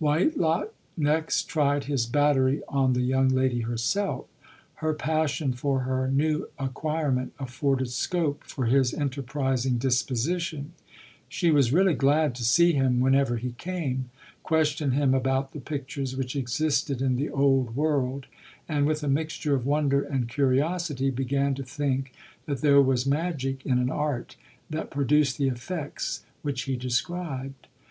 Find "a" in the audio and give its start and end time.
19.02-19.08